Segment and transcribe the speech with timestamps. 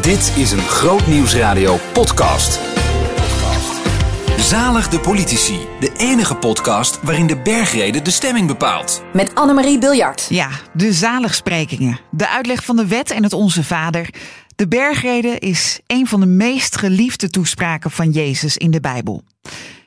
[0.00, 2.60] Dit is een Groot Nieuwsradio podcast.
[4.38, 9.02] Zalig de politici, de enige podcast waarin de bergrede de stemming bepaalt.
[9.12, 10.26] Met Annemarie Biljart.
[10.28, 12.00] Ja, de zaligsprekingen.
[12.10, 14.08] De uitleg van de wet en het Onze Vader.
[14.56, 19.22] De bergrede is een van de meest geliefde toespraken van Jezus in de Bijbel.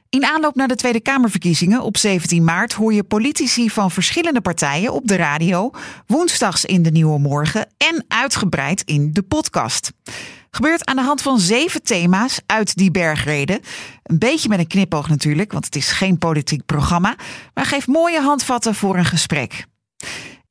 [0.10, 4.94] In aanloop naar de Tweede Kamerverkiezingen op 17 maart hoor je politici van verschillende partijen
[4.94, 5.71] op de radio,
[6.08, 9.91] woensdags in de Nieuwe Morgen en uitgebreid in de podcast.
[10.52, 13.59] Gebeurt aan de hand van zeven thema's uit die bergreden.
[14.04, 17.16] Een beetje met een knipoog natuurlijk, want het is geen politiek programma,
[17.54, 19.66] maar geeft mooie handvatten voor een gesprek.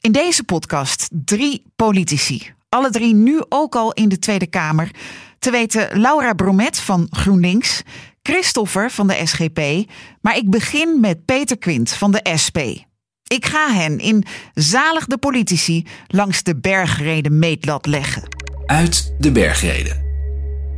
[0.01, 2.53] In deze podcast drie politici.
[2.69, 4.91] Alle drie nu ook al in de Tweede Kamer.
[5.39, 7.83] Te weten Laura Bromet van GroenLinks,
[8.31, 12.59] Christoffer van de SGP, maar ik begin met Peter Quint van de SP.
[13.27, 18.23] Ik ga hen in Zalig de Politici langs de bergreden meetlat leggen.
[18.67, 20.03] Uit de bergreden.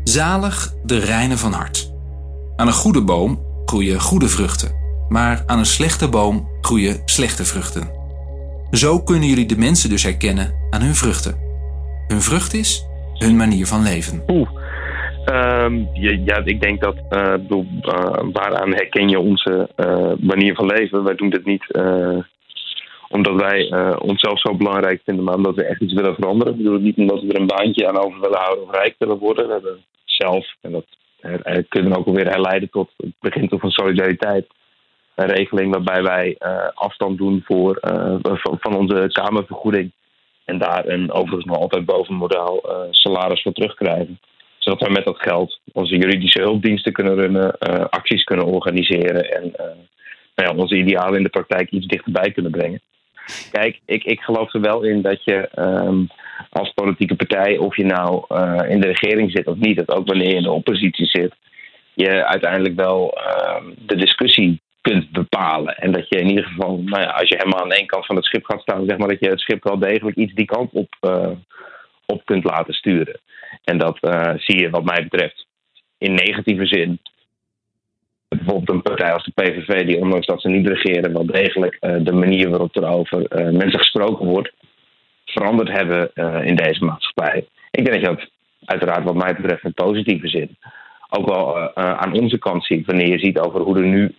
[0.05, 1.92] Zalig de reine van hart.
[2.57, 4.73] Aan een goede boom groeien goede vruchten,
[5.09, 7.91] maar aan een slechte boom groeien slechte vruchten.
[8.70, 11.39] Zo kunnen jullie de mensen dus herkennen aan hun vruchten.
[12.07, 14.23] Hun vrucht is hun manier van leven.
[14.29, 14.59] Oeh.
[15.27, 20.67] Um, ja, ik denk dat, uh, bedoel, uh, waaraan herken je onze uh, manier van
[20.67, 21.05] leven?
[21.05, 21.67] Wij doen dit niet
[23.09, 26.53] omdat wij onszelf zo belangrijk vinden, maar omdat we echt iets willen veranderen.
[26.53, 29.19] Ik bedoel niet omdat we er een baantje aan over willen houden of rijk willen
[29.19, 29.47] worden.
[29.47, 30.85] We hebben zelf, en dat
[31.69, 34.47] kunnen we ook alweer herleiden tot het begin van solidariteit,
[35.15, 36.37] een regeling waarbij wij
[36.75, 37.79] afstand doen voor,
[38.43, 39.91] van onze kamervergoeding.
[40.45, 42.61] En daar een overigens nog altijd boven modaal
[42.91, 44.21] salaris voor terugkrijgen
[44.61, 49.44] zodat wij met dat geld onze juridische hulpdiensten kunnen runnen, uh, acties kunnen organiseren en
[49.44, 49.67] uh,
[50.34, 52.80] nou ja, onze idealen in de praktijk iets dichterbij kunnen brengen.
[53.52, 56.08] Kijk, ik, ik geloof er wel in dat je um,
[56.50, 60.06] als politieke partij, of je nou uh, in de regering zit of niet, dat ook
[60.06, 61.34] wanneer je in de oppositie zit,
[61.95, 65.77] je uiteindelijk wel uh, de discussie kunt bepalen.
[65.77, 68.17] En dat je in ieder geval, nou ja, als je helemaal aan één kant van
[68.17, 70.70] het schip gaat staan, zeg maar dat je het schip wel degelijk iets die kant
[70.73, 70.89] op,
[72.11, 73.21] op kunt laten sturen.
[73.65, 75.47] En dat uh, zie je wat mij betreft
[75.98, 77.01] in negatieve zin.
[78.29, 81.97] Bijvoorbeeld een partij als de PVV, die ondanks dat ze niet regeren, wel degelijk uh,
[82.05, 84.53] de manier waarop er over uh, mensen gesproken wordt,
[85.25, 86.13] veranderd hebben
[86.45, 87.47] in deze maatschappij.
[87.71, 88.31] Ik denk dat je dat
[88.65, 90.57] uiteraard wat mij betreft in positieve zin
[91.11, 94.15] ook wel aan onze kant ziet, wanneer je ziet over hoe er nu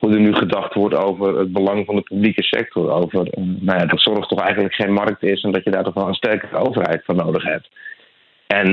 [0.00, 2.90] hoe er nu gedacht wordt over het belang van de publieke sector.
[2.90, 5.94] Over nou ja, dat zorg toch eigenlijk geen markt is en dat je daar toch
[5.94, 7.68] wel een sterkere overheid voor nodig hebt.
[8.46, 8.68] En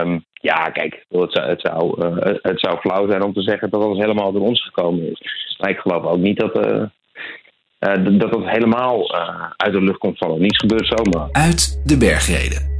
[0.00, 3.70] um, ja, kijk, het zou, het, zou, uh, het zou flauw zijn om te zeggen
[3.70, 5.20] dat alles helemaal door ons gekomen is.
[5.58, 6.84] Maar ik geloof ook niet dat, uh,
[8.18, 9.14] dat het helemaal
[9.56, 10.40] uit de lucht komt vallen.
[10.40, 11.28] Niets gebeurt zomaar.
[11.32, 12.72] Uit de bergreden.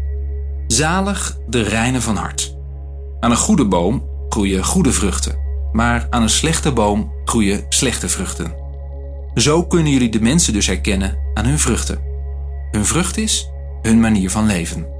[0.66, 2.56] Zalig de reine van hart.
[3.20, 5.38] Aan een goede boom groeien goede vruchten,
[5.74, 8.54] maar aan een slechte boom groeien slechte vruchten.
[9.34, 11.98] Zo kunnen jullie de mensen dus herkennen aan hun vruchten.
[12.70, 13.48] Hun vrucht is
[13.82, 14.93] hun manier van leven.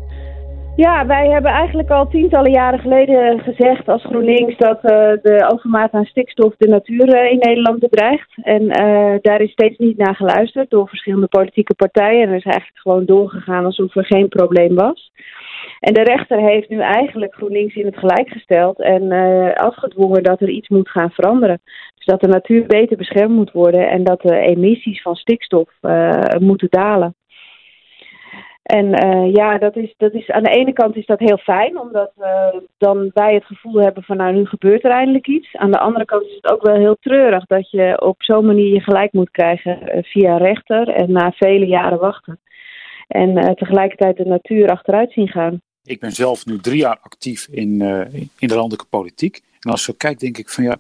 [0.77, 4.91] Ja, wij hebben eigenlijk al tientallen jaren geleden gezegd als GroenLinks dat uh,
[5.23, 8.35] de overmaat aan stikstof de natuur uh, in Nederland bedreigt.
[8.43, 12.23] En uh, daar is steeds niet naar geluisterd door verschillende politieke partijen.
[12.23, 15.13] En er is eigenlijk gewoon doorgegaan alsof er geen probleem was.
[15.81, 19.13] En de rechter heeft nu eigenlijk GroenLinks in het gelijk gesteld en
[19.55, 21.61] afgedwongen dat er iets moet gaan veranderen.
[21.95, 25.69] Dus dat de natuur beter beschermd moet worden en dat de emissies van stikstof
[26.39, 27.15] moeten dalen.
[28.65, 31.79] En uh, ja, dat is, dat is, aan de ene kant is dat heel fijn,
[31.79, 35.57] omdat uh, dan wij het gevoel hebben van nou nu gebeurt er eindelijk iets.
[35.57, 38.73] Aan de andere kant is het ook wel heel treurig dat je op zo'n manier
[38.73, 42.41] je gelijk moet krijgen uh, via rechter en na vele jaren wachten.
[43.09, 45.61] En tegelijkertijd de natuur achteruit zien gaan.
[45.85, 47.81] Ik ben zelf nu drie jaar actief in,
[48.39, 49.41] in de landelijke politiek.
[49.61, 50.77] En als ik zo kijk, denk ik van ja,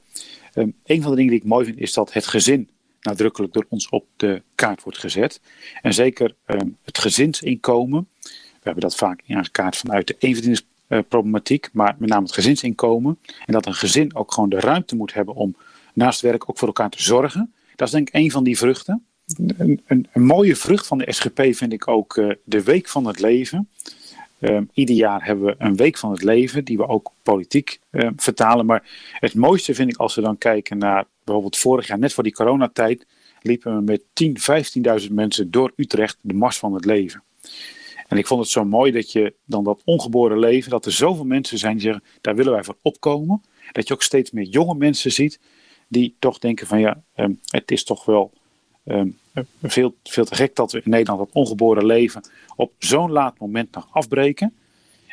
[0.84, 2.68] een van de dingen die ik mooi vind is dat het gezin
[3.04, 5.40] nadrukkelijk door ons op de kaart wordt gezet.
[5.82, 8.08] En zeker ehm, het gezinsinkomen.
[8.22, 13.18] We hebben dat vaak aangekaart vanuit de eenverdienersproblematiek, maar met name het gezinsinkomen.
[13.46, 15.56] En dat een gezin ook gewoon de ruimte moet hebben om
[15.94, 17.52] naast werk ook voor elkaar te zorgen.
[17.74, 19.06] Dat is denk ik een van die vruchten.
[19.36, 23.06] Een, een, een mooie vrucht van de SGP vind ik ook uh, de Week van
[23.06, 23.68] het Leven.
[24.40, 28.08] Um, ieder jaar hebben we een week van het leven, die we ook politiek uh,
[28.16, 28.66] vertalen.
[28.66, 32.22] Maar het mooiste vind ik als we dan kijken naar bijvoorbeeld vorig jaar, net voor
[32.22, 33.06] die coronatijd,
[33.40, 34.36] liepen we met 10,
[35.02, 37.22] 15.000 mensen door Utrecht de Mars van het Leven.
[38.08, 41.24] En ik vond het zo mooi dat je dan dat ongeboren leven, dat er zoveel
[41.24, 43.42] mensen zijn die zeggen, daar willen wij voor opkomen.
[43.72, 45.40] Dat je ook steeds meer jonge mensen ziet
[45.88, 48.32] die toch denken van ja, um, het is toch wel
[48.84, 49.18] um,
[49.62, 53.74] veel, veel te gek dat we in Nederland dat ongeboren leven op zo'n laat moment
[53.74, 54.54] nog afbreken.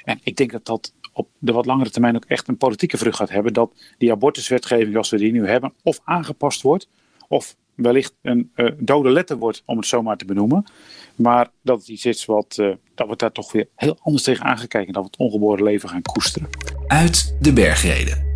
[0.03, 3.17] En ik denk dat dat op de wat langere termijn ook echt een politieke vrucht
[3.17, 3.53] gaat hebben.
[3.53, 6.87] Dat die abortuswetgeving zoals we die nu hebben, of aangepast wordt,
[7.27, 10.65] of wellicht een uh, dode letter wordt, om het zomaar te benoemen.
[11.15, 14.45] Maar dat het iets is wat, uh, dat we daar toch weer heel anders tegen
[14.45, 14.93] aangekijken.
[14.93, 16.49] Dat we het ongeboren leven gaan koesteren.
[16.87, 18.29] Uit de bergreden.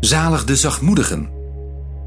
[0.00, 1.30] Zalig de zachtmoedigen.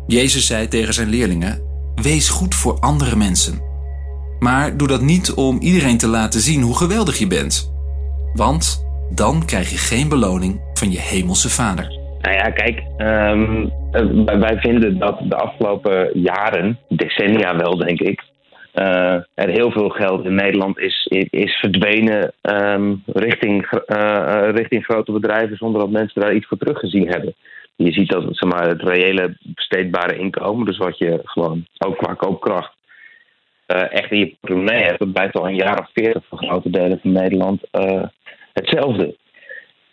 [0.08, 1.62] Jezus zei tegen zijn leerlingen:
[1.96, 3.62] Wees goed voor andere mensen.
[4.40, 7.72] Maar doe dat niet om iedereen te laten zien hoe geweldig je bent.
[8.34, 8.86] Want
[9.16, 11.88] dan krijg je geen beloning van je hemelse vader.
[12.22, 13.72] Nou ja, kijk, um,
[14.40, 18.24] wij vinden dat de afgelopen jaren, decennia wel denk ik,
[18.74, 25.12] uh, er heel veel geld in Nederland is, is verdwenen um, richting, uh, richting grote
[25.12, 27.36] bedrijven zonder dat mensen daar iets voor teruggezien hebben.
[27.76, 32.14] Je ziet dat zeg maar, het reële besteedbare inkomen, dus wat je gewoon ook qua
[32.14, 32.78] koopkracht
[33.68, 36.70] uh, echt in je portemonnee hebt, dat blijft al een jaar of veertig voor grote
[36.70, 37.62] delen van Nederland
[38.54, 39.16] hetzelfde.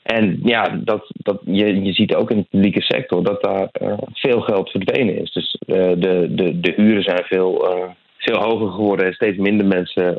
[0.06, 3.98] En ja, dat, dat, je, je ziet ook in de publieke sector dat daar uh,
[4.12, 5.32] veel geld verdwenen is.
[5.32, 7.84] Dus uh, de, de, de huren zijn veel, uh,
[8.16, 10.18] veel hoger geworden en steeds minder mensen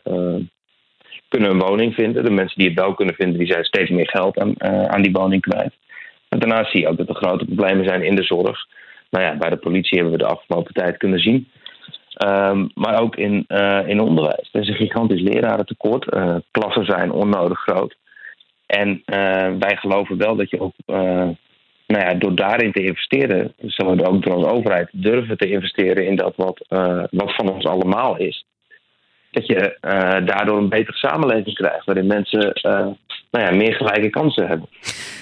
[1.28, 2.24] kunnen een woning vinden.
[2.24, 5.12] De mensen die het wel kunnen vinden, die zijn steeds meer geld aan, aan die
[5.12, 5.74] woning kwijt.
[6.30, 8.66] Daarnaast zie je ook dat er grote problemen zijn in de zorg.
[9.10, 11.48] Nou ja, bij de politie hebben we de afgelopen tijd kunnen zien.
[12.26, 13.46] Um, maar ook in,
[13.86, 14.50] in onderwijs.
[14.52, 16.06] Er is een gigantisch lerarentekort.
[16.52, 17.96] klassen zijn onnodig groot.
[18.68, 20.98] En uh, wij geloven wel dat je ook, uh,
[21.88, 26.06] nou ja, door daarin te investeren, zullen we ook door als overheid durven te investeren
[26.06, 28.46] in dat wat, uh, wat van ons allemaal is.
[29.38, 29.78] Dat je
[30.26, 32.54] daardoor een betere samenleving krijgt, waarin mensen
[33.32, 34.70] nou ja, meer gelijke kansen hebben.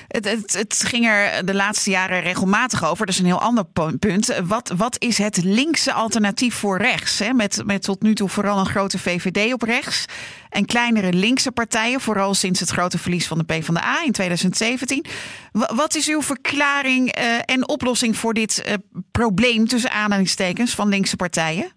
[0.07, 3.05] Het, het, het, ging er de laatste jaren regelmatig over.
[3.05, 3.65] Dat is een heel ander
[3.99, 4.39] punt.
[4.43, 7.19] Wat, wat is het linkse alternatief voor rechts?
[7.19, 7.33] Hè?
[7.33, 10.05] Met, met tot nu toe vooral een grote VVD op rechts.
[10.49, 15.05] En kleinere linkse partijen, vooral sinds het grote verlies van de PvdA in 2017.
[15.51, 18.79] Wat is uw verklaring uh, en oplossing voor dit
[19.11, 21.74] probleem tussen aanhalingstekens van linkse partijen?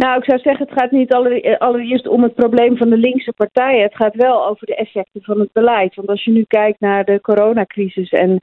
[0.00, 1.14] Nou, ik zou zeggen, het gaat niet
[1.58, 3.82] allereerst om het probleem van de linkse partijen.
[3.82, 5.94] Het gaat wel over de effecten van het beleid.
[5.94, 8.38] Want als je nu kijkt naar de coronacrisis en uh,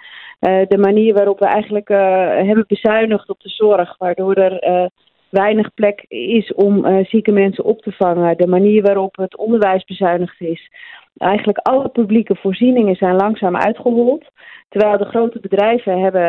[0.67, 4.89] de manier waarop we eigenlijk uh, hebben bezuinigd op de zorg, waardoor er
[5.29, 10.41] weinig plek is om zieke mensen op te vangen, de manier waarop het onderwijs bezuinigd
[10.41, 10.71] is.
[11.17, 14.25] Eigenlijk alle publieke voorzieningen zijn langzaam uitgehold,
[14.69, 16.23] terwijl de grote bedrijven hebben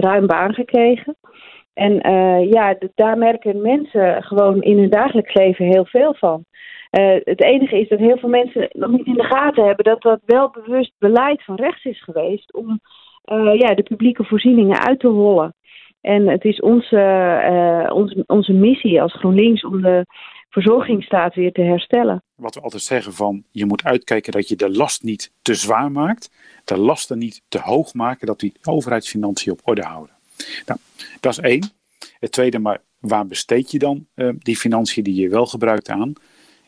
[0.00, 1.16] ruim baan gekregen.
[1.74, 6.44] En uh, ja, daar merken mensen gewoon in hun dagelijks leven heel veel van.
[6.90, 10.02] Uh, het enige is dat heel veel mensen nog niet in de gaten hebben dat
[10.02, 12.80] dat wel bewust beleid van rechts is geweest om
[13.32, 15.54] uh, ja, de publieke voorzieningen uit te hollen.
[16.00, 20.06] En het is onze, onze, onze missie als GroenLinks om de
[20.50, 22.22] verzorgingsstaat weer te herstellen.
[22.34, 25.92] Wat we altijd zeggen van je moet uitkijken dat je de last niet te zwaar
[25.92, 26.30] maakt,
[26.64, 30.14] de lasten niet te hoog maken, dat die overheidsfinanciën op orde houden.
[30.66, 30.80] Nou,
[31.20, 31.70] dat is één.
[32.18, 36.12] Het tweede, maar waar besteed je dan uh, die financiën die je wel gebruikt aan?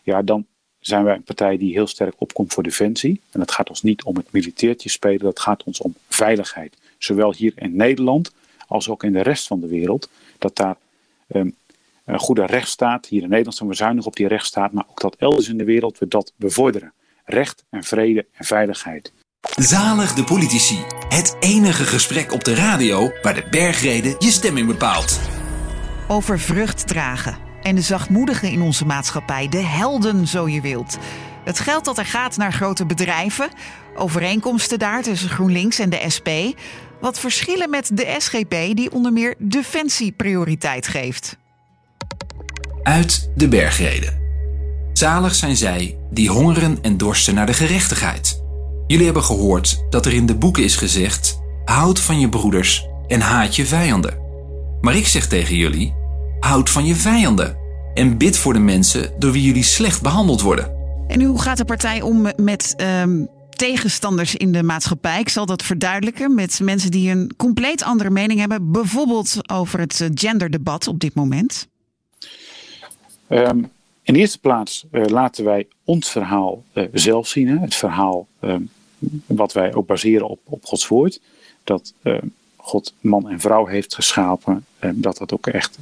[0.02, 0.46] Ja, dan
[0.80, 3.20] zijn wij een partij die heel sterk opkomt voor defensie.
[3.30, 6.76] En het gaat ons niet om het militeertje spelen, dat gaat ons om veiligheid.
[6.98, 8.32] Zowel hier in Nederland
[8.66, 10.08] als ook in de rest van de wereld.
[10.38, 10.76] Dat daar
[11.28, 11.56] um,
[12.04, 15.16] een goede rechtsstaat, hier in Nederland zijn we zuinig op die rechtsstaat, maar ook dat
[15.16, 16.92] elders in de wereld we dat bevorderen.
[17.24, 19.12] Recht en vrede en veiligheid.
[19.50, 20.78] Zalig de politici.
[21.08, 25.20] Het enige gesprek op de radio waar de bergreden je stemming bepaalt.
[26.08, 30.98] Over vrucht dragen en de zachtmoedigen in onze maatschappij, de helden zo je wilt.
[31.44, 33.48] Het geld dat er gaat naar grote bedrijven,
[33.96, 36.28] overeenkomsten daar tussen GroenLinks en de SP.
[37.00, 41.36] Wat verschillen met de SGP die onder meer defensie prioriteit geeft.
[42.82, 44.20] Uit de bergreden.
[44.92, 48.41] Zalig zijn zij die hongeren en dorsten naar de gerechtigheid
[48.86, 53.20] Jullie hebben gehoord dat er in de boeken is gezegd: houd van je broeders en
[53.20, 54.18] haat je vijanden.
[54.80, 55.94] Maar ik zeg tegen jullie:
[56.40, 57.56] houd van je vijanden
[57.94, 60.80] en bid voor de mensen door wie jullie slecht behandeld worden.
[61.08, 65.20] En hoe gaat de partij om met um, tegenstanders in de maatschappij?
[65.20, 70.00] Ik zal dat verduidelijken met mensen die een compleet andere mening hebben, bijvoorbeeld over het
[70.00, 71.68] eh, genderdebat op dit moment.
[73.28, 73.70] Um,
[74.02, 77.48] in de eerste plaats uh, laten wij ons verhaal uh, zelf zien.
[77.48, 77.58] Hè?
[77.58, 78.70] Het verhaal um,
[79.26, 81.20] wat wij ook baseren op, op Gods woord.
[81.64, 81.94] Dat
[82.56, 84.64] God man en vrouw heeft geschapen.
[84.94, 85.78] dat dat ook echt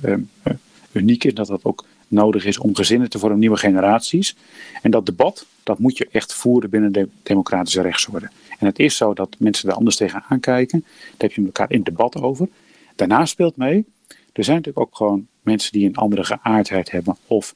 [0.93, 1.35] uniek is.
[1.35, 4.37] Dat dat ook nodig is om gezinnen te vormen, nieuwe generaties.
[4.83, 8.31] En dat debat, dat moet je echt voeren binnen de democratische rechtsorde.
[8.59, 10.81] En het is zo dat mensen daar anders tegen aankijken.
[10.81, 12.49] Daar heb je elkaar in debat over.
[12.97, 13.85] Daarna speelt mee,
[14.33, 17.55] er zijn natuurlijk ook gewoon mensen die een andere geaardheid hebben of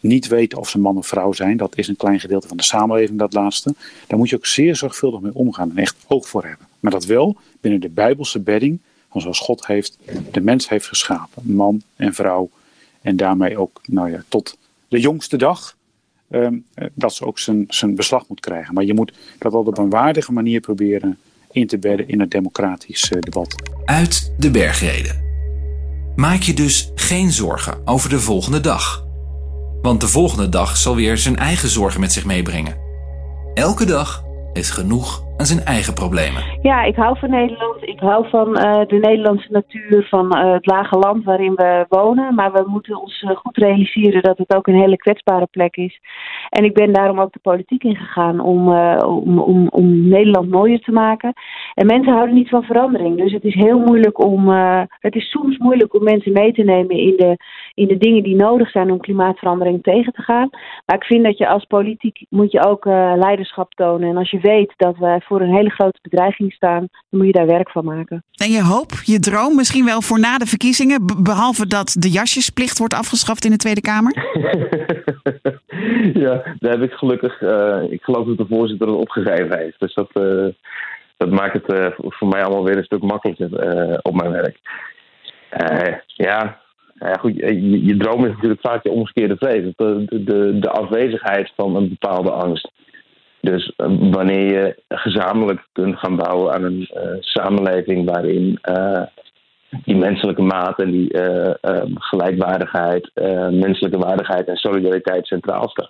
[0.00, 1.56] niet weten of ze man of vrouw zijn.
[1.56, 3.74] Dat is een klein gedeelte van de samenleving, dat laatste.
[4.06, 6.66] Daar moet je ook zeer zorgvuldig mee omgaan en echt oog voor hebben.
[6.80, 8.78] Maar dat wel binnen de Bijbelse bedding,
[9.10, 9.98] van zoals God heeft
[10.30, 11.42] de mens heeft geschapen.
[11.54, 12.50] Man en vrouw.
[13.02, 14.56] En daarmee ook nou ja, tot
[14.88, 15.76] de jongste dag.
[16.30, 16.58] Ehm,
[16.94, 18.74] dat ze ook zijn, zijn beslag moet krijgen.
[18.74, 21.18] Maar je moet dat wel op een waardige manier proberen
[21.50, 23.54] in te bedden in het democratisch uh, debat.
[23.84, 25.28] Uit de bergreden.
[26.16, 29.09] Maak je dus geen zorgen over de volgende dag.
[29.82, 32.74] Want de volgende dag zal weer zijn eigen zorgen met zich meebrengen.
[33.54, 34.22] Elke dag
[34.52, 36.42] heeft genoeg aan zijn eigen problemen.
[36.62, 37.76] Ja, ik hou van Nederland.
[37.80, 42.34] Ik hou van uh, de Nederlandse natuur, van uh, het lage land waarin we wonen.
[42.34, 46.00] Maar we moeten ons uh, goed realiseren dat het ook een hele kwetsbare plek is.
[46.48, 48.68] En ik ben daarom ook de politiek ingegaan om,
[48.98, 51.32] om, om, om Nederland mooier te maken.
[51.74, 53.16] En mensen houden niet van verandering.
[53.16, 54.48] Dus het is heel moeilijk om.
[54.88, 57.36] het is soms moeilijk om mensen mee te nemen in de,
[57.74, 60.48] in de dingen die nodig zijn om klimaatverandering tegen te gaan.
[60.86, 64.08] Maar ik vind dat je als politiek moet je ook leiderschap tonen.
[64.08, 67.32] En als je weet dat we voor een hele grote bedreiging staan, dan moet je
[67.32, 68.24] daar werk van maken.
[68.34, 72.78] En je hoop, je droom misschien wel voor na de verkiezingen, behalve dat de jasjesplicht
[72.78, 74.12] wordt afgeschaft in de Tweede Kamer?
[76.24, 79.80] ja, daar heb ik gelukkig, uh, ik geloof dat de voorzitter het opgegeven heeft.
[79.80, 80.46] Dus dat, uh,
[81.16, 84.58] dat maakt het uh, voor mij allemaal weer een stuk makkelijker op mijn werk.
[86.06, 86.60] ja,
[87.00, 89.72] ja, goed, je, droom is natuurlijk vaak je omgekeerde vrees.
[89.76, 92.70] De, de, de afwezigheid van een bepaalde angst.
[93.40, 99.02] Dus uh, wanneer je gezamenlijk kunt gaan bouwen aan een uh, samenleving waarin uh,
[99.84, 101.18] die menselijke maat en die
[101.94, 103.10] gelijkwaardigheid,
[103.50, 105.88] menselijke waardigheid en solidariteit centraal staan.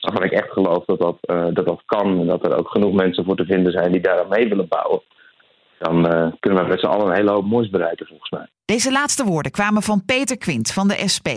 [0.00, 1.16] Waarvan ik echt geloof dat dat,
[1.54, 4.20] dat dat kan en dat er ook genoeg mensen voor te vinden zijn die daar
[4.20, 5.00] aan mee willen bouwen.
[5.80, 6.02] Dan
[6.40, 8.48] kunnen we met z'n allen een hele hoop moois bereiken volgens mij.
[8.64, 11.28] Deze laatste woorden kwamen van Peter Quint van de SP.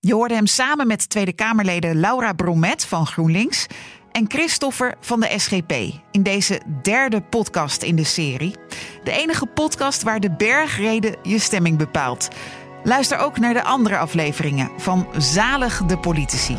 [0.00, 3.66] Je hoorde hem samen met Tweede Kamerleden Laura Bromet van GroenLinks
[4.12, 5.72] en Christoffer van de SGP
[6.10, 8.54] in deze derde podcast in de serie.
[9.04, 12.28] De enige podcast waar de bergreden je stemming bepaalt.
[12.84, 16.56] Luister ook naar de andere afleveringen van Zalig de Politici.